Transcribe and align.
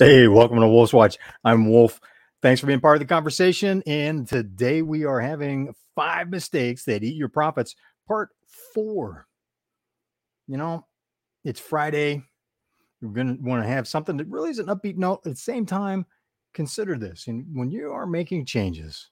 Hey, 0.00 0.28
welcome 0.28 0.60
to 0.60 0.68
Wolf's 0.68 0.92
Watch. 0.92 1.18
I'm 1.42 1.68
Wolf. 1.68 2.00
Thanks 2.40 2.60
for 2.60 2.68
being 2.68 2.78
part 2.78 2.94
of 2.94 3.00
the 3.00 3.12
conversation. 3.12 3.82
And 3.84 4.28
today 4.28 4.80
we 4.80 5.04
are 5.04 5.18
having 5.20 5.74
five 5.96 6.28
mistakes 6.30 6.84
that 6.84 7.02
eat 7.02 7.16
your 7.16 7.28
profits, 7.28 7.74
part 8.06 8.28
four. 8.72 9.26
You 10.46 10.56
know, 10.56 10.86
it's 11.44 11.58
Friday. 11.58 12.22
You're 13.00 13.10
going 13.10 13.38
to 13.38 13.42
want 13.42 13.64
to 13.64 13.68
have 13.68 13.88
something 13.88 14.16
that 14.18 14.28
really 14.28 14.50
is 14.50 14.60
an 14.60 14.66
upbeat 14.66 14.98
note. 14.98 15.22
At 15.26 15.32
the 15.32 15.36
same 15.36 15.66
time, 15.66 16.06
consider 16.54 16.96
this. 16.96 17.26
And 17.26 17.44
when 17.52 17.72
you 17.72 17.90
are 17.90 18.06
making 18.06 18.46
changes, 18.46 19.10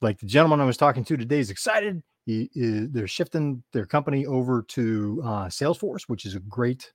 like 0.00 0.18
the 0.18 0.26
gentleman 0.26 0.60
I 0.60 0.64
was 0.64 0.76
talking 0.76 1.04
to 1.04 1.16
today 1.16 1.38
is 1.38 1.50
excited. 1.50 2.02
He, 2.26 2.50
is, 2.56 2.90
they're 2.90 3.06
shifting 3.06 3.62
their 3.72 3.86
company 3.86 4.26
over 4.26 4.62
to 4.70 5.22
uh, 5.24 5.44
Salesforce, 5.46 6.08
which 6.08 6.26
is 6.26 6.34
a 6.34 6.40
great 6.40 6.92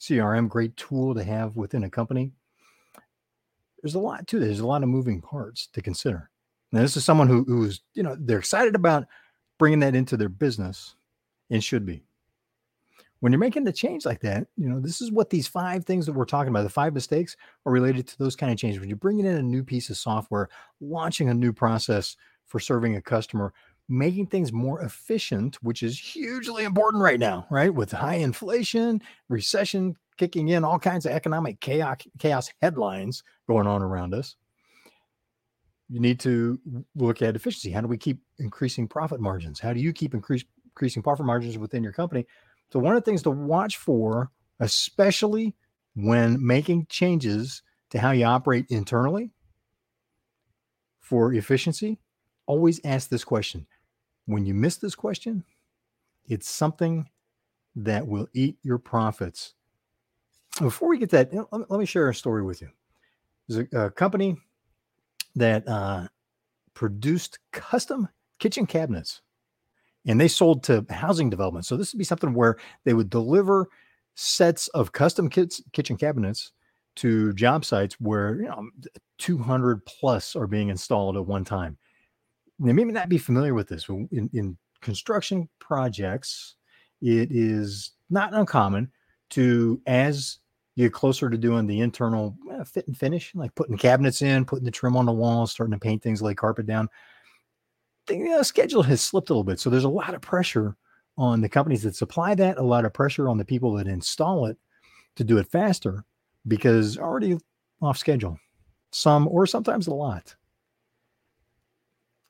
CRM, 0.00 0.48
great 0.48 0.76
tool 0.76 1.14
to 1.14 1.24
have 1.24 1.56
within 1.56 1.84
a 1.84 1.90
company. 1.90 2.32
There's 3.82 3.94
a 3.94 4.00
lot 4.00 4.26
to 4.28 4.38
this. 4.38 4.48
There's 4.48 4.60
a 4.60 4.66
lot 4.66 4.82
of 4.82 4.88
moving 4.88 5.20
parts 5.20 5.68
to 5.68 5.82
consider. 5.82 6.30
Now, 6.72 6.82
this 6.82 6.96
is 6.96 7.04
someone 7.04 7.28
who, 7.28 7.44
who's, 7.44 7.82
you 7.94 8.02
know, 8.02 8.16
they're 8.18 8.38
excited 8.38 8.74
about 8.74 9.06
bringing 9.58 9.80
that 9.80 9.94
into 9.94 10.16
their 10.16 10.28
business 10.28 10.96
and 11.50 11.62
should 11.62 11.86
be. 11.86 12.02
When 13.20 13.32
you're 13.32 13.38
making 13.38 13.64
the 13.64 13.72
change 13.72 14.04
like 14.04 14.20
that, 14.20 14.46
you 14.56 14.68
know, 14.68 14.78
this 14.78 15.00
is 15.00 15.10
what 15.10 15.30
these 15.30 15.46
five 15.46 15.84
things 15.84 16.04
that 16.06 16.12
we're 16.12 16.26
talking 16.26 16.50
about, 16.50 16.64
the 16.64 16.68
five 16.68 16.92
mistakes 16.92 17.36
are 17.64 17.72
related 17.72 18.06
to 18.08 18.18
those 18.18 18.36
kind 18.36 18.52
of 18.52 18.58
changes. 18.58 18.78
When 18.78 18.88
you're 18.88 18.96
bringing 18.96 19.24
in 19.24 19.36
a 19.36 19.42
new 19.42 19.64
piece 19.64 19.88
of 19.88 19.96
software, 19.96 20.48
launching 20.80 21.28
a 21.28 21.34
new 21.34 21.52
process 21.52 22.16
for 22.44 22.60
serving 22.60 22.96
a 22.96 23.02
customer, 23.02 23.54
making 23.88 24.26
things 24.26 24.52
more 24.52 24.80
efficient, 24.82 25.56
which 25.62 25.82
is 25.82 25.98
hugely 25.98 26.64
important 26.64 27.02
right 27.02 27.20
now, 27.20 27.46
right? 27.50 27.72
With 27.72 27.92
high 27.92 28.16
inflation, 28.16 29.00
recession 29.28 29.96
kicking 30.16 30.48
in, 30.48 30.64
all 30.64 30.78
kinds 30.78 31.06
of 31.06 31.12
economic 31.12 31.60
chaos, 31.60 31.98
chaos 32.18 32.50
headlines 32.60 33.22
going 33.46 33.66
on 33.66 33.82
around 33.82 34.14
us. 34.14 34.36
You 35.88 36.00
need 36.00 36.18
to 36.20 36.58
look 36.96 37.22
at 37.22 37.36
efficiency. 37.36 37.70
How 37.70 37.80
do 37.80 37.86
we 37.86 37.98
keep 37.98 38.18
increasing 38.38 38.88
profit 38.88 39.20
margins? 39.20 39.60
How 39.60 39.72
do 39.72 39.80
you 39.80 39.92
keep 39.92 40.14
increase, 40.14 40.44
increasing 40.64 41.02
profit 41.02 41.26
margins 41.26 41.58
within 41.58 41.84
your 41.84 41.92
company? 41.92 42.26
So, 42.72 42.80
one 42.80 42.96
of 42.96 43.04
the 43.04 43.08
things 43.08 43.22
to 43.22 43.30
watch 43.30 43.76
for, 43.76 44.32
especially 44.58 45.54
when 45.94 46.44
making 46.44 46.86
changes 46.88 47.62
to 47.90 48.00
how 48.00 48.10
you 48.10 48.24
operate 48.24 48.66
internally 48.68 49.30
for 50.98 51.32
efficiency, 51.32 52.00
always 52.46 52.80
ask 52.84 53.08
this 53.08 53.22
question 53.22 53.66
when 54.26 54.44
you 54.44 54.54
miss 54.54 54.76
this 54.76 54.94
question, 54.94 55.44
it's 56.28 56.48
something 56.48 57.08
that 57.76 58.06
will 58.06 58.28
eat 58.34 58.56
your 58.62 58.78
profits. 58.78 59.54
Before 60.60 60.88
we 60.88 60.98
get 60.98 61.10
that, 61.10 61.32
let 61.52 61.78
me 61.78 61.86
share 61.86 62.08
a 62.08 62.14
story 62.14 62.42
with 62.42 62.60
you. 62.60 62.68
There's 63.48 63.68
a, 63.72 63.86
a 63.86 63.90
company 63.90 64.36
that 65.34 65.66
uh, 65.68 66.08
produced 66.74 67.38
custom 67.52 68.08
kitchen 68.38 68.66
cabinets 68.66 69.22
and 70.06 70.20
they 70.20 70.28
sold 70.28 70.62
to 70.64 70.86
housing 70.90 71.28
development. 71.28 71.66
So 71.66 71.76
this 71.76 71.92
would 71.92 71.98
be 71.98 72.04
something 72.04 72.32
where 72.32 72.56
they 72.84 72.94
would 72.94 73.10
deliver 73.10 73.68
sets 74.14 74.68
of 74.68 74.92
custom 74.92 75.28
kits, 75.28 75.60
kitchen 75.72 75.96
cabinets 75.96 76.52
to 76.96 77.32
job 77.34 77.64
sites 77.64 78.00
where 78.00 78.36
you 78.36 78.48
know 78.48 78.70
200 79.18 79.84
plus 79.84 80.34
are 80.34 80.46
being 80.46 80.70
installed 80.70 81.16
at 81.16 81.26
one 81.26 81.44
time 81.44 81.76
they 82.58 82.72
may 82.72 82.84
not 82.84 83.08
be 83.08 83.18
familiar 83.18 83.54
with 83.54 83.68
this. 83.68 83.88
In, 83.88 84.30
in 84.32 84.56
construction 84.80 85.48
projects, 85.58 86.56
it 87.02 87.30
is 87.30 87.92
not 88.10 88.34
uncommon 88.34 88.90
to, 89.30 89.80
as 89.86 90.38
you 90.74 90.86
get 90.86 90.92
closer 90.92 91.28
to 91.28 91.38
doing 91.38 91.66
the 91.66 91.80
internal 91.80 92.36
uh, 92.52 92.64
fit 92.64 92.86
and 92.86 92.96
finish, 92.96 93.34
like 93.34 93.54
putting 93.54 93.76
cabinets 93.76 94.22
in, 94.22 94.44
putting 94.44 94.64
the 94.64 94.70
trim 94.70 94.96
on 94.96 95.06
the 95.06 95.12
walls, 95.12 95.52
starting 95.52 95.72
to 95.72 95.78
paint 95.78 96.02
things, 96.02 96.22
lay 96.22 96.34
carpet 96.34 96.66
down, 96.66 96.88
the 98.06 98.38
uh, 98.38 98.42
schedule 98.42 98.82
has 98.82 99.00
slipped 99.00 99.30
a 99.30 99.32
little 99.32 99.44
bit. 99.44 99.58
So 99.58 99.70
there's 99.70 99.84
a 99.84 99.88
lot 99.88 100.14
of 100.14 100.20
pressure 100.20 100.76
on 101.18 101.40
the 101.40 101.48
companies 101.48 101.82
that 101.82 101.96
supply 101.96 102.34
that, 102.34 102.58
a 102.58 102.62
lot 102.62 102.84
of 102.84 102.92
pressure 102.92 103.28
on 103.28 103.38
the 103.38 103.44
people 103.44 103.72
that 103.74 103.88
install 103.88 104.46
it 104.46 104.58
to 105.16 105.24
do 105.24 105.38
it 105.38 105.50
faster 105.50 106.04
because 106.46 106.98
already 106.98 107.38
off 107.82 107.98
schedule, 107.98 108.38
some 108.92 109.26
or 109.28 109.46
sometimes 109.46 109.86
a 109.86 109.94
lot 109.94 110.34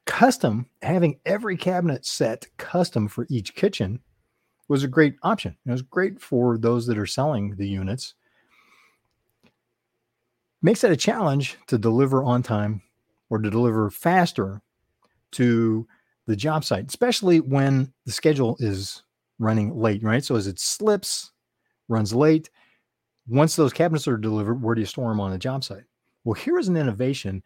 custom, 0.06 0.66
having 0.82 1.20
every 1.26 1.56
cabinet 1.56 2.06
set 2.06 2.46
custom 2.56 3.08
for 3.08 3.26
each 3.28 3.54
kitchen 3.54 4.00
was 4.68 4.82
a 4.82 4.88
great 4.88 5.16
option. 5.22 5.56
It 5.66 5.70
was 5.70 5.82
great 5.82 6.20
for 6.20 6.58
those 6.58 6.86
that 6.86 6.98
are 6.98 7.06
selling 7.06 7.54
the 7.56 7.68
units. 7.68 8.14
Makes 10.62 10.84
it 10.84 10.90
a 10.90 10.96
challenge 10.96 11.58
to 11.66 11.78
deliver 11.78 12.24
on 12.24 12.42
time 12.42 12.82
or 13.30 13.38
to 13.38 13.50
deliver 13.50 13.90
faster 13.90 14.62
to 15.32 15.86
the 16.26 16.36
job 16.36 16.64
site, 16.64 16.88
especially 16.88 17.40
when 17.40 17.92
the 18.04 18.12
schedule 18.12 18.56
is 18.58 19.02
running 19.38 19.76
late, 19.76 20.02
right? 20.02 20.24
So 20.24 20.34
as 20.34 20.46
it 20.46 20.58
slips, 20.58 21.32
runs 21.88 22.14
late, 22.14 22.50
once 23.28 23.54
those 23.54 23.72
cabinets 23.72 24.08
are 24.08 24.16
delivered, 24.16 24.62
where 24.62 24.74
do 24.74 24.80
you 24.80 24.86
store 24.86 25.10
them 25.10 25.20
on 25.20 25.30
the 25.30 25.38
job 25.38 25.62
site? 25.62 25.84
Well, 26.24 26.34
here 26.34 26.58
is 26.58 26.68
an 26.68 26.76
innovation 26.76 27.42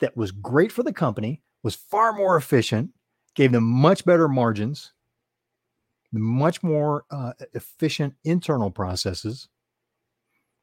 that 0.00 0.16
was 0.16 0.32
great 0.32 0.72
for 0.72 0.82
the 0.82 0.92
company, 0.92 1.42
was 1.62 1.74
far 1.74 2.12
more 2.12 2.36
efficient, 2.36 2.90
gave 3.34 3.52
them 3.52 3.64
much 3.64 4.04
better 4.04 4.28
margins, 4.28 4.92
much 6.12 6.62
more 6.62 7.04
uh, 7.10 7.32
efficient 7.54 8.14
internal 8.24 8.70
processes, 8.70 9.48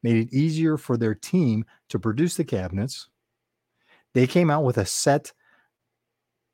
made 0.03 0.15
it 0.15 0.33
easier 0.33 0.77
for 0.77 0.97
their 0.97 1.15
team 1.15 1.65
to 1.89 1.99
produce 1.99 2.35
the 2.35 2.43
cabinets. 2.43 3.09
They 4.13 4.27
came 4.27 4.49
out 4.49 4.63
with 4.63 4.77
a 4.77 4.85
set 4.85 5.33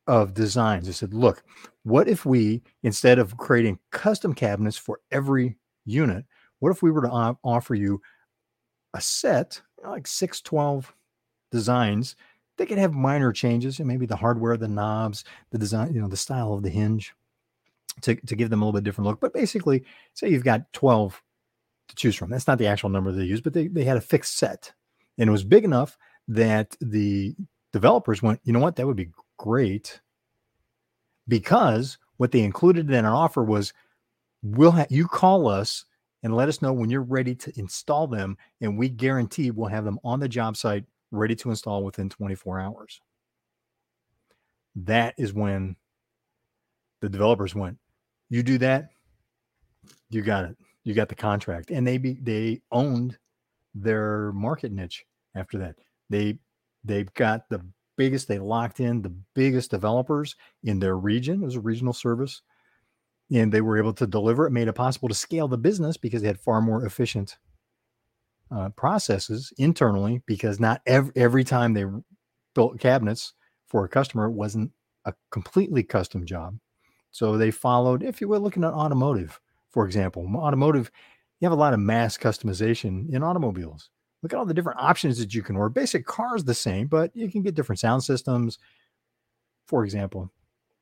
of 0.08 0.34
designs. 0.34 0.86
They 0.86 0.94
said, 0.94 1.14
look, 1.14 1.44
what 1.84 2.08
if 2.08 2.26
we, 2.26 2.62
instead 2.84 3.20
of 3.20 3.38
creating 3.38 3.80
custom 3.92 4.34
cabinets 4.34 4.78
for 4.78 5.00
every 5.12 5.58
unit, 5.86 6.26
what 6.60 6.70
if 6.70 6.82
we 6.82 6.92
were 6.92 7.02
to 7.02 7.38
offer 7.44 7.76
you 7.76 8.02
a 8.94 9.02
set, 9.02 9.62
like 9.84 10.08
six, 10.08 10.42
12 10.42 10.94
designs 11.52 12.16
they 12.58 12.66
could 12.66 12.78
have 12.78 12.94
minor 12.94 13.32
changes 13.32 13.80
and 13.80 13.88
maybe 13.88 14.06
the 14.06 14.16
hardware, 14.16 14.58
the 14.58 14.68
knobs, 14.68 15.24
the 15.52 15.58
design, 15.58 15.94
you 15.94 16.02
know, 16.02 16.08
the 16.08 16.18
style 16.18 16.54
of 16.54 16.64
the 16.64 16.70
hinge 16.70 17.14
to, 18.02 18.16
to 18.16 18.36
give 18.36 18.50
them 18.50 18.62
a 18.62 18.66
little 18.66 18.80
bit 18.80 18.84
different 18.84 19.08
look. 19.08 19.20
But 19.20 19.34
basically, 19.34 19.84
say 20.14 20.30
you've 20.30 20.44
got 20.44 20.72
12 20.74 21.22
to 21.90 21.96
choose 21.96 22.16
from. 22.16 22.30
That's 22.30 22.48
not 22.48 22.58
the 22.58 22.68
actual 22.68 22.90
number 22.90 23.12
they 23.12 23.24
use, 23.24 23.42
but 23.42 23.54
they, 23.54 23.68
they 23.68 23.84
had 23.84 23.98
a 23.98 24.02
fixed 24.02 24.38
set. 24.38 24.74
And 25.18 25.28
it 25.28 25.32
was 25.32 25.44
big 25.44 25.64
enough 25.64 25.98
that 26.28 26.76
the 26.82 27.36
developers 27.72 28.22
went, 28.22 28.40
you 28.44 28.54
know 28.54 28.60
what, 28.60 28.76
that 28.78 28.88
would 28.88 28.96
be 28.96 29.12
great 29.38 30.02
because 31.28 31.98
what 32.18 32.32
they 32.32 32.42
included 32.42 32.90
in 32.90 32.96
an 32.96 33.06
offer 33.06 33.44
was 33.44 33.74
we'll 34.42 34.72
have 34.72 34.88
you 34.90 35.08
call 35.08 35.48
us 35.48 35.86
and 36.24 36.36
let 36.36 36.50
us 36.50 36.62
know 36.62 36.74
when 36.74 36.90
you're 36.90 37.02
ready 37.02 37.36
to 37.36 37.52
install 37.60 38.08
them 38.08 38.38
and 38.62 38.78
we 38.78 38.90
guarantee 38.90 39.52
we'll 39.52 39.70
have 39.70 39.86
them 39.86 40.00
on 40.04 40.20
the 40.20 40.30
job 40.30 40.58
site 40.58 40.86
ready 41.12 41.36
to 41.36 41.50
install 41.50 41.84
within 41.84 42.10
24 42.10 42.60
hours. 42.60 43.02
That 44.76 45.16
is 45.18 45.34
when 45.34 45.76
the 47.02 47.10
developers 47.10 47.56
went, 47.56 47.78
you 48.30 48.44
do 48.44 48.58
that, 48.58 48.90
you 50.10 50.22
got 50.22 50.46
it. 50.46 50.58
You 50.84 50.94
got 50.94 51.10
the 51.10 51.16
contract. 51.16 51.72
And 51.72 51.86
they 51.86 51.98
be, 51.98 52.14
they 52.22 52.62
owned 52.72 53.18
their 53.74 54.32
market 54.34 54.72
niche 54.72 55.06
after 55.36 55.58
that. 55.60 55.76
They 56.10 56.38
they've 56.84 57.12
got 57.14 57.50
the 57.50 57.62
biggest, 57.98 58.28
they 58.28 58.40
locked 58.40 58.80
in 58.80 59.02
the 59.02 59.14
biggest 59.34 59.72
developers 59.72 60.36
in 60.64 60.80
their 60.80 60.98
region. 60.98 61.42
It 61.42 61.46
was 61.46 61.56
a 61.56 61.62
regional 61.62 61.94
service. 61.94 62.42
And 63.32 63.52
they 63.52 63.62
were 63.62 63.78
able 63.78 63.94
to 63.94 64.06
deliver. 64.06 64.46
It 64.46 64.52
made 64.52 64.68
it 64.68 64.74
possible 64.74 65.10
to 65.10 65.16
scale 65.16 65.48
the 65.48 65.58
business 65.58 65.98
because 65.98 66.22
they 66.22 66.28
had 66.28 66.40
far 66.40 66.62
more 66.62 66.86
efficient 66.86 67.38
uh, 68.52 68.70
processes 68.70 69.52
internally 69.58 70.22
because 70.26 70.60
not 70.60 70.82
every, 70.86 71.12
every 71.16 71.44
time 71.44 71.74
they 71.74 71.86
built 72.54 72.80
cabinets 72.80 73.34
for 73.68 73.86
a 73.86 73.90
customer 73.90 74.30
wasn't 74.30 74.72
a 75.06 75.14
completely 75.32 75.84
custom 75.84 76.26
job. 76.26 76.58
So 77.12 77.38
they 77.38 77.52
followed, 77.52 78.04
if 78.04 78.20
you 78.22 78.28
were 78.28 78.40
looking 78.40 78.64
at 78.64 78.74
automotive, 78.74 79.40
for 79.72 79.86
example, 79.86 80.30
automotive, 80.36 80.92
you 81.40 81.46
have 81.46 81.58
a 81.58 81.62
lot 81.62 81.74
of 81.74 81.80
mass 81.80 82.18
customization 82.18 83.14
in 83.14 83.24
automobiles. 83.24 83.90
Look 84.24 84.34
at 84.34 84.40
all 84.40 84.46
the 84.46 84.54
different 84.54 84.80
options 84.80 85.20
that 85.20 85.34
you 85.34 85.44
can 85.44 85.56
order. 85.56 85.70
Basic 85.70 86.06
cars 86.06 86.44
the 86.44 86.54
same, 86.54 86.88
but 86.88 87.16
you 87.16 87.30
can 87.30 87.42
get 87.42 87.56
different 87.56 87.80
sound 87.80 88.04
systems. 88.04 88.58
For 89.68 89.84
example, 89.84 90.32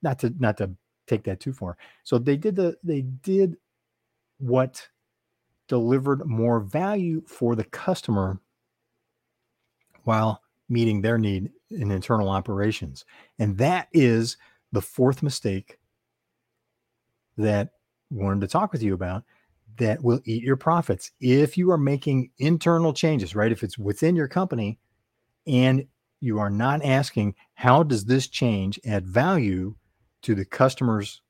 not 0.02 0.20
to 0.20 0.34
not 0.40 0.58
to 0.58 0.72
take 1.08 1.24
that 1.24 1.40
too 1.40 1.54
far. 1.54 1.78
So 2.04 2.18
they 2.18 2.38
did 2.38 2.56
the 2.56 2.78
they 2.84 3.02
did 3.02 3.58
what 4.38 4.88
delivered 5.68 6.26
more 6.26 6.60
value 6.60 7.24
for 7.28 7.56
the 7.56 7.64
customer 7.64 8.40
while 10.04 10.42
meeting 10.70 11.02
their 11.02 11.18
need 11.18 11.52
in 11.72 11.92
internal 11.92 12.30
operations. 12.30 13.06
And 13.40 13.58
that 13.58 13.88
is 13.94 14.38
the 14.72 14.82
fourth 14.82 15.24
mistake 15.24 15.78
that 17.38 17.72
wanted 18.12 18.42
to 18.42 18.48
talk 18.48 18.72
with 18.72 18.84
you 18.84 18.94
about. 18.94 19.24
that 19.78 20.04
will 20.04 20.22
eat 20.26 20.44
your 20.44 20.56
profits 20.56 21.12
if 21.20 21.58
you 21.58 21.72
are 21.72 21.78
making 21.78 22.30
internal 22.38 22.94
changes, 22.94 23.36
right? 23.36 23.52
If 23.52 23.64
it's 23.64 23.78
within 23.78 24.16
your 24.16 24.28
company 24.28 24.80
and 25.48 25.86
you 26.20 26.40
are 26.40 26.50
not 26.50 26.84
asking, 26.84 27.36
how 27.56 27.84
does 27.84 28.06
this 28.06 28.28
change 28.28 28.80
add 28.86 29.08
value 29.08 29.76
to 30.22 30.36
the 30.36 30.46
customer's 30.46 31.22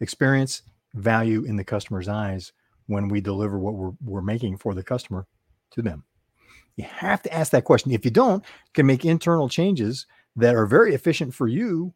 experience, 0.00 0.62
value 0.94 1.44
in 1.44 1.56
the 1.56 1.64
customer's 1.64 2.08
eyes 2.08 2.52
when 2.86 3.08
we 3.08 3.20
deliver 3.20 3.58
what 3.58 3.74
we're, 3.74 3.92
we're 4.04 4.20
making 4.22 4.58
for 4.58 4.74
the 4.74 4.82
customer 4.82 5.26
to 5.72 5.82
them? 5.82 6.04
You 6.76 6.84
have 6.84 7.22
to 7.22 7.32
ask 7.32 7.52
that 7.52 7.64
question. 7.64 7.92
If 7.92 8.04
you 8.04 8.10
don't, 8.10 8.44
you 8.44 8.72
can 8.74 8.86
make 8.86 9.04
internal 9.04 9.48
changes 9.48 10.06
that 10.36 10.54
are 10.54 10.66
very 10.66 10.94
efficient 10.94 11.34
for 11.34 11.48
you 11.48 11.94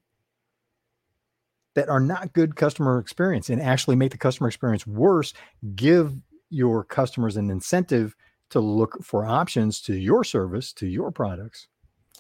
that 1.75 1.89
are 1.89 2.01
not 2.01 2.33
good 2.33 2.57
customer 2.57 2.99
experience 2.99 3.49
and 3.49 3.61
actually 3.61 3.97
make 3.97 4.11
the 4.11 4.19
customer 4.19 4.49
experience 4.49 4.87
worse, 4.87 5.33
give 5.77 6.15
your 6.49 6.83
customers 6.85 7.37
an 7.37 7.51
incentive 7.51 8.17
to 8.51 8.59
look 8.59 9.03
for 9.05 9.25
options 9.25 9.81
to 9.83 9.95
your 9.95 10.25
service, 10.25 10.73
to 10.73 10.87
your 10.87 11.13
products. 11.13 11.69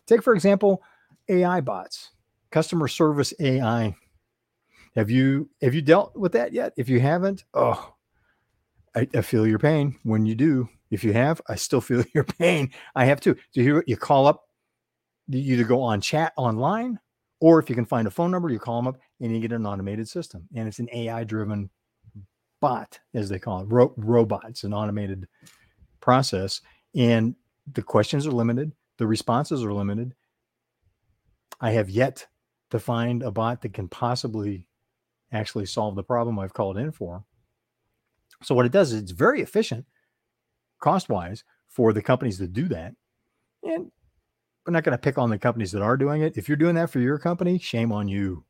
Take, 0.06 0.22
for 0.22 0.34
example, 0.34 0.82
AI 1.28 1.60
bots, 1.60 2.12
customer 2.50 2.88
service 2.88 3.34
AI. 3.40 3.94
Have 4.94 5.10
you 5.10 5.48
have 5.62 5.74
you 5.74 5.82
dealt 5.82 6.16
with 6.16 6.32
that 6.32 6.52
yet? 6.52 6.72
If 6.76 6.88
you 6.88 7.00
haven't, 7.00 7.44
oh, 7.54 7.94
I, 8.94 9.08
I 9.14 9.20
feel 9.22 9.46
your 9.46 9.58
pain 9.58 9.96
when 10.02 10.26
you 10.26 10.34
do. 10.34 10.68
If 10.90 11.04
you 11.04 11.12
have, 11.12 11.40
I 11.48 11.54
still 11.56 11.80
feel 11.80 12.04
your 12.14 12.24
pain. 12.24 12.70
I 12.94 13.06
have 13.06 13.20
too. 13.20 13.36
Do 13.54 13.62
you 13.62 13.82
you 13.86 13.96
call 13.96 14.26
up? 14.26 14.44
You 15.28 15.54
either 15.54 15.64
go 15.64 15.82
on 15.82 16.00
chat 16.00 16.32
online, 16.36 16.98
or 17.40 17.60
if 17.60 17.70
you 17.70 17.76
can 17.76 17.84
find 17.86 18.08
a 18.08 18.10
phone 18.10 18.30
number, 18.30 18.50
you 18.50 18.58
call 18.58 18.76
them 18.82 18.88
up 18.88 18.98
and 19.20 19.32
you 19.32 19.40
get 19.40 19.52
an 19.52 19.66
automated 19.66 20.08
system. 20.08 20.48
And 20.54 20.66
it's 20.66 20.80
an 20.80 20.88
AI 20.92 21.24
driven 21.24 21.70
bot, 22.60 23.00
as 23.14 23.28
they 23.28 23.38
call 23.38 23.60
it, 23.62 23.66
Ro- 23.68 23.94
robot. 23.96 24.46
It's 24.48 24.64
an 24.64 24.74
automated 24.74 25.28
process. 26.00 26.60
And 26.94 27.36
the 27.72 27.82
questions 27.82 28.26
are 28.26 28.32
limited, 28.32 28.72
the 28.98 29.06
responses 29.06 29.64
are 29.64 29.72
limited. 29.72 30.14
I 31.60 31.72
have 31.72 31.90
yet 31.90 32.26
to 32.70 32.80
find 32.80 33.22
a 33.22 33.30
bot 33.30 33.62
that 33.62 33.74
can 33.74 33.88
possibly 33.88 34.66
actually 35.32 35.66
solve 35.66 35.96
the 35.96 36.02
problem 36.02 36.38
I've 36.38 36.54
called 36.54 36.78
in 36.78 36.92
for. 36.92 37.24
So, 38.42 38.54
what 38.54 38.66
it 38.66 38.72
does 38.72 38.92
is 38.92 39.02
it's 39.02 39.12
very 39.12 39.40
efficient 39.40 39.86
cost 40.80 41.08
wise 41.08 41.44
for 41.68 41.92
the 41.92 42.02
companies 42.02 42.38
that 42.38 42.52
do 42.52 42.68
that. 42.68 42.94
And 43.62 43.90
we're 44.66 44.72
not 44.72 44.84
going 44.84 44.96
to 44.96 44.98
pick 44.98 45.18
on 45.18 45.30
the 45.30 45.38
companies 45.38 45.72
that 45.72 45.82
are 45.82 45.96
doing 45.96 46.22
it. 46.22 46.36
If 46.36 46.48
you're 46.48 46.56
doing 46.56 46.74
that 46.74 46.90
for 46.90 47.00
your 47.00 47.18
company, 47.18 47.58
shame 47.58 47.92
on 47.92 48.08
you. 48.08 48.44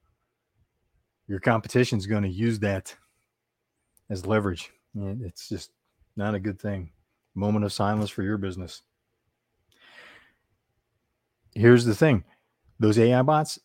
Your 1.26 1.40
competition 1.40 1.98
is 1.98 2.06
going 2.06 2.22
to 2.22 2.28
use 2.28 2.58
that 2.60 2.94
as 4.08 4.26
leverage. 4.26 4.70
It's 4.94 5.48
just 5.48 5.70
not 6.16 6.34
a 6.34 6.40
good 6.40 6.60
thing. 6.60 6.90
Moment 7.34 7.64
of 7.64 7.72
silence 7.72 8.10
for 8.10 8.22
your 8.22 8.38
business. 8.38 8.82
Here's 11.54 11.84
the 11.84 11.94
thing 11.94 12.24
those 12.78 12.98
AI 12.98 13.22
bots 13.22 13.58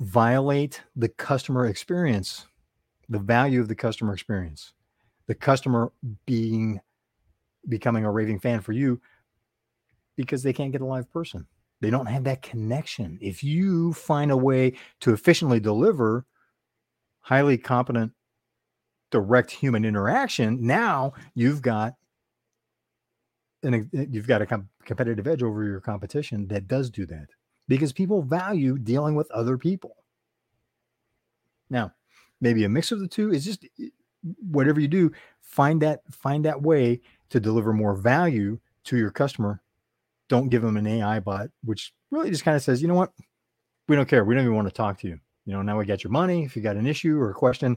violate 0.00 0.82
the 0.96 1.08
customer 1.08 1.66
experience, 1.66 2.46
the 3.08 3.18
value 3.18 3.60
of 3.60 3.68
the 3.68 3.74
customer 3.74 4.12
experience, 4.12 4.72
the 5.30 5.34
customer 5.36 5.92
being 6.26 6.80
becoming 7.68 8.04
a 8.04 8.10
raving 8.10 8.40
fan 8.40 8.60
for 8.60 8.72
you 8.72 9.00
because 10.16 10.42
they 10.42 10.52
can't 10.52 10.72
get 10.72 10.80
a 10.80 10.84
live 10.84 11.08
person. 11.08 11.46
They 11.80 11.88
don't 11.88 12.06
have 12.06 12.24
that 12.24 12.42
connection. 12.42 13.16
If 13.22 13.44
you 13.44 13.92
find 13.92 14.32
a 14.32 14.36
way 14.36 14.72
to 15.02 15.12
efficiently 15.12 15.60
deliver 15.60 16.26
highly 17.20 17.56
competent 17.58 18.10
direct 19.12 19.52
human 19.52 19.84
interaction, 19.84 20.66
now 20.66 21.12
you've 21.36 21.62
got 21.62 21.94
and 23.62 23.88
you've 23.92 24.26
got 24.26 24.42
a 24.42 24.46
com- 24.46 24.68
competitive 24.84 25.28
edge 25.28 25.44
over 25.44 25.62
your 25.62 25.80
competition 25.80 26.48
that 26.48 26.66
does 26.66 26.90
do 26.90 27.06
that 27.06 27.28
because 27.68 27.92
people 27.92 28.20
value 28.20 28.78
dealing 28.78 29.14
with 29.14 29.30
other 29.30 29.56
people. 29.56 29.94
Now, 31.70 31.92
maybe 32.40 32.64
a 32.64 32.68
mix 32.68 32.90
of 32.90 32.98
the 32.98 33.06
two 33.06 33.32
is 33.32 33.44
just 33.44 33.64
whatever 34.22 34.80
you 34.80 34.88
do, 34.88 35.12
find 35.40 35.82
that 35.82 36.00
find 36.10 36.44
that 36.44 36.62
way 36.62 37.00
to 37.30 37.40
deliver 37.40 37.72
more 37.72 37.94
value 37.94 38.58
to 38.84 38.96
your 38.96 39.10
customer. 39.10 39.62
Don't 40.28 40.48
give 40.48 40.62
them 40.62 40.76
an 40.76 40.86
AI 40.86 41.20
bot, 41.20 41.48
which 41.64 41.92
really 42.10 42.30
just 42.30 42.44
kind 42.44 42.56
of 42.56 42.62
says, 42.62 42.80
you 42.80 42.88
know 42.88 42.94
what? 42.94 43.12
We 43.88 43.96
don't 43.96 44.08
care. 44.08 44.24
We 44.24 44.34
don't 44.34 44.44
even 44.44 44.54
want 44.54 44.68
to 44.68 44.74
talk 44.74 44.98
to 45.00 45.08
you. 45.08 45.18
You 45.44 45.54
know, 45.54 45.62
now 45.62 45.78
we 45.78 45.86
got 45.86 46.04
your 46.04 46.12
money. 46.12 46.44
If 46.44 46.54
you 46.54 46.62
got 46.62 46.76
an 46.76 46.86
issue 46.86 47.18
or 47.18 47.30
a 47.30 47.34
question, 47.34 47.76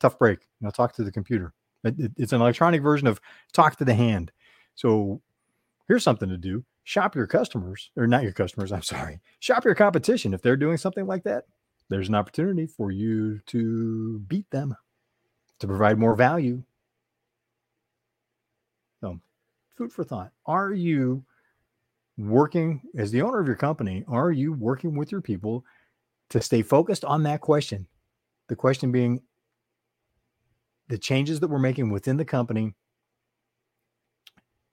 tough 0.00 0.18
break. 0.18 0.40
You 0.60 0.66
know, 0.66 0.70
talk 0.70 0.94
to 0.94 1.04
the 1.04 1.12
computer. 1.12 1.52
It, 1.84 1.98
it, 1.98 2.12
it's 2.16 2.32
an 2.32 2.40
electronic 2.40 2.82
version 2.82 3.06
of 3.06 3.20
talk 3.52 3.76
to 3.76 3.84
the 3.84 3.94
hand. 3.94 4.32
So 4.74 5.20
here's 5.88 6.02
something 6.02 6.28
to 6.28 6.36
do. 6.36 6.64
Shop 6.84 7.14
your 7.14 7.28
customers, 7.28 7.90
or 7.96 8.08
not 8.08 8.24
your 8.24 8.32
customers, 8.32 8.72
I'm 8.72 8.82
sorry. 8.82 9.20
Shop 9.38 9.64
your 9.64 9.76
competition. 9.76 10.34
If 10.34 10.42
they're 10.42 10.56
doing 10.56 10.78
something 10.78 11.06
like 11.06 11.22
that, 11.24 11.44
there's 11.88 12.08
an 12.08 12.16
opportunity 12.16 12.66
for 12.66 12.90
you 12.90 13.38
to 13.46 14.18
beat 14.26 14.50
them, 14.50 14.74
to 15.60 15.66
provide 15.66 15.98
more 15.98 16.14
value 16.14 16.62
so, 19.02 19.20
food 19.76 19.92
for 19.92 20.04
thought. 20.04 20.30
Are 20.46 20.72
you 20.72 21.24
working 22.16 22.82
as 22.96 23.10
the 23.10 23.20
owner 23.22 23.40
of 23.40 23.46
your 23.46 23.56
company? 23.56 24.04
Are 24.06 24.30
you 24.30 24.52
working 24.52 24.96
with 24.96 25.10
your 25.10 25.20
people 25.20 25.64
to 26.30 26.40
stay 26.40 26.62
focused 26.62 27.04
on 27.04 27.24
that 27.24 27.40
question? 27.40 27.86
The 28.48 28.56
question 28.56 28.92
being 28.92 29.20
the 30.88 30.98
changes 30.98 31.40
that 31.40 31.48
we're 31.48 31.58
making 31.58 31.90
within 31.90 32.16
the 32.16 32.24
company, 32.24 32.74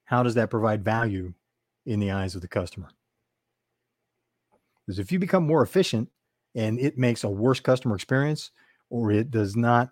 how 0.05 0.21
does 0.21 0.35
that 0.35 0.51
provide 0.51 0.83
value 0.83 1.33
in 1.85 1.99
the 1.99 2.11
eyes 2.11 2.35
of 2.35 2.41
the 2.41 2.47
customer? 2.47 2.89
Because 4.85 4.99
if 4.99 5.11
you 5.11 5.17
become 5.17 5.45
more 5.45 5.63
efficient 5.63 6.09
and 6.55 6.79
it 6.79 6.97
makes 6.97 7.23
a 7.23 7.29
worse 7.29 7.59
customer 7.59 7.95
experience 7.95 8.51
or 8.89 9.11
it 9.11 9.31
does 9.31 9.55
not 9.55 9.89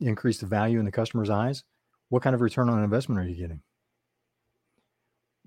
increase 0.00 0.38
the 0.38 0.46
value 0.46 0.78
in 0.78 0.84
the 0.84 0.92
customer's 0.92 1.30
eyes, 1.30 1.64
what 2.08 2.22
kind 2.22 2.34
of 2.34 2.40
return 2.40 2.68
on 2.68 2.82
investment 2.82 3.20
are 3.20 3.28
you 3.28 3.36
getting? 3.36 3.62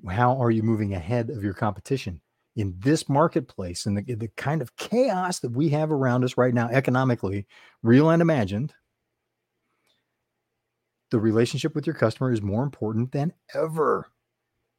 How 0.10 0.42
are 0.42 0.52
you 0.52 0.64
moving 0.64 0.94
ahead 0.94 1.30
of 1.30 1.44
your 1.44 1.54
competition 1.54 2.22
in 2.56 2.76
this 2.80 3.08
marketplace 3.10 3.86
and 3.86 3.98
the, 3.98 4.16
the 4.16 4.30
kind 4.38 4.62
of 4.62 4.76
chaos 4.76 5.40
that 5.40 5.52
we 5.52 5.70
have 5.70 5.92
around 5.92 6.24
us 6.24 6.38
right 6.38 6.54
now, 6.54 6.70
economically, 6.70 7.48
real 7.82 8.10
and 8.10 8.22
imagined? 8.22 8.74
The 11.12 11.20
relationship 11.20 11.76
with 11.76 11.86
your 11.86 11.96
customer 11.96 12.32
is 12.32 12.42
more 12.42 12.64
important 12.64 13.12
than 13.12 13.34
ever. 13.54 14.08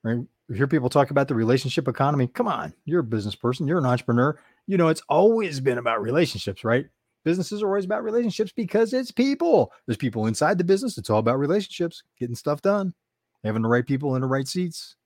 Right? 0.03 0.19
We 0.49 0.57
hear 0.57 0.67
people 0.67 0.91
talk 0.91 1.11
about 1.11 1.29
the 1.29 1.35
relationship 1.35 1.89
economy. 1.89 2.27
Come 2.27 2.49
on, 2.49 2.75
you're 2.85 3.01
a 3.01 3.05
business 3.05 3.35
person, 3.35 3.67
you're 3.67 3.79
an 3.79 3.87
entrepreneur. 3.87 4.39
You 4.67 4.77
know, 4.77 4.89
it's 4.89 5.03
always 5.09 5.61
been 5.61 5.79
about 5.79 6.03
relationships, 6.03 6.65
right? 6.65 6.87
Businesses 7.25 7.63
are 7.63 7.69
always 7.69 7.85
about 7.85 8.05
relationships 8.05 8.53
because 8.55 8.93
it's 8.93 9.11
people. 9.11 9.73
There's 9.87 9.97
people 9.97 10.27
inside 10.27 10.59
the 10.59 10.65
business. 10.65 10.99
It's 10.99 11.11
all 11.11 11.19
about 11.19 11.39
relationships, 11.39 12.03
getting 12.19 12.35
stuff 12.35 12.63
done, 12.63 12.95
having 13.43 13.63
the 13.63 13.69
right 13.69 13.87
people 13.87 14.15
in 14.15 14.21
the 14.21 14.29
right 14.29 14.47
seats, 14.47 14.97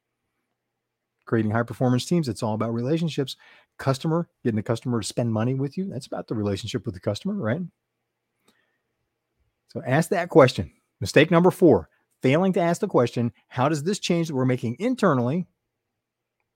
creating 1.25 1.52
high 1.52 1.62
performance 1.62 2.04
teams. 2.04 2.28
It's 2.28 2.42
all 2.42 2.54
about 2.54 2.75
relationships. 2.75 3.37
Customer, 3.78 4.28
getting 4.42 4.56
the 4.56 4.62
customer 4.62 5.00
to 5.00 5.06
spend 5.06 5.32
money 5.32 5.54
with 5.54 5.78
you. 5.78 5.88
That's 5.88 6.06
about 6.06 6.26
the 6.26 6.34
relationship 6.34 6.84
with 6.84 6.94
the 6.94 7.00
customer, 7.00 7.34
right? 7.34 7.60
So 9.68 9.82
ask 9.87 10.10
that 10.10 10.30
question. 10.30 10.72
Mistake 11.00 11.30
number 11.30 11.50
four 11.50 11.88
failing 12.22 12.52
to 12.52 12.60
ask 12.60 12.80
the 12.80 12.88
question 12.88 13.32
how 13.46 13.68
does 13.68 13.84
this 13.84 13.98
change 13.98 14.28
that 14.28 14.34
we're 14.34 14.44
making 14.44 14.76
internally 14.80 15.46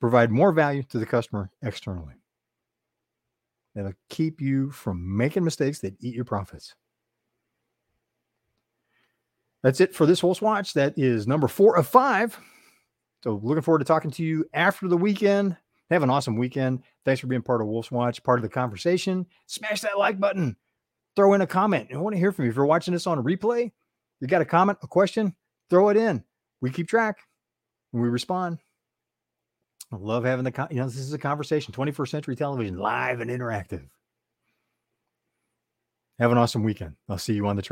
provide 0.01 0.31
more 0.31 0.51
value 0.51 0.83
to 0.83 0.99
the 0.99 1.07
customer 1.07 1.51
externally? 1.63 2.15
That'll 3.75 3.93
keep 4.09 4.41
you 4.41 4.71
from 4.71 5.17
making 5.17 5.45
mistakes 5.45 5.79
that 5.81 5.97
eat 6.01 6.15
your 6.15 6.25
profits. 6.25 6.75
That's 9.63 9.81
it 9.81 9.95
for 9.95 10.07
this 10.07 10.23
Wolf's 10.23 10.43
Watch. 10.43 10.75
That 10.75 10.99
is 10.99 11.27
number 11.27 11.49
four 11.49 11.77
of 11.77 11.87
five. 11.87 12.39
So 13.23 13.41
looking 13.43 13.63
forward 13.63 13.79
to 13.79 13.85
talking 13.85 14.11
to 14.13 14.25
you 14.25 14.45
after 14.53 14.89
the 14.89 14.97
weekend. 14.97 15.57
Have 15.91 16.03
an 16.03 16.11
awesome 16.11 16.37
weekend. 16.37 16.83
Thanks 17.05 17.21
for 17.21 17.27
being 17.27 17.43
part 17.43 17.61
of 17.61 17.69
Wolf's 17.69 17.91
Watch, 17.91 18.23
part 18.25 18.39
of 18.39 18.43
the 18.43 18.49
conversation. 18.49 19.27
Smash 19.47 19.83
that 19.83 19.99
like 19.99 20.19
button. 20.19 20.57
Throw 21.15 21.35
in 21.35 21.43
a 21.43 21.47
comment. 21.47 21.89
I 21.93 21.99
want 21.99 22.15
to 22.15 22.19
hear 22.19 22.33
from 22.33 22.47
you. 22.47 22.51
If 22.51 22.57
you're 22.57 22.67
watching 22.67 22.95
this 22.95 23.07
on 23.07 23.19
a 23.19 23.23
replay, 23.23 23.71
you 24.21 24.27
got 24.27 24.43
a 24.43 24.47
comment, 24.47 24.79
a 24.83 24.87
question, 24.87 25.35
throw 25.69 25.91
it 25.91 25.97
in. 25.97 26.25
We 26.61 26.71
keep 26.71 26.89
track 26.89 27.19
and 27.93 28.03
we 28.03 28.09
respond. 28.09 28.59
Love 29.93 30.25
having 30.25 30.45
the, 30.45 30.69
you 30.71 30.77
know, 30.77 30.87
this 30.87 30.97
is 30.97 31.13
a 31.13 31.19
conversation, 31.19 31.75
21st 31.75 32.09
century 32.09 32.37
television, 32.37 32.79
live 32.79 33.21
and 33.21 33.31
interactive. 33.31 33.85
Have 36.19 36.33
an 36.33 36.39
awesome 36.39 36.63
weekend. 36.63 36.97
I'll 37.09 37.19
see 37.19 37.35
you 37.35 37.47
on 37.47 37.57
the. 37.57 37.63